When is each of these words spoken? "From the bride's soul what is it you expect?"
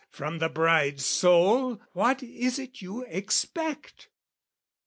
"From 0.09 0.39
the 0.39 0.49
bride's 0.49 1.05
soul 1.05 1.79
what 1.93 2.23
is 2.23 2.57
it 2.57 2.81
you 2.81 3.03
expect?" 3.03 4.09